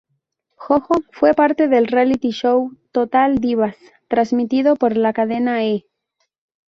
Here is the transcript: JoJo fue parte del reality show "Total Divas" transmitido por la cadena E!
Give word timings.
JoJo 0.57 1.03
fue 1.11 1.35
parte 1.35 1.67
del 1.67 1.85
reality 1.85 2.31
show 2.31 2.75
"Total 2.91 3.37
Divas" 3.37 3.77
transmitido 4.07 4.75
por 4.75 4.97
la 4.97 5.13
cadena 5.13 5.63
E! 5.63 5.85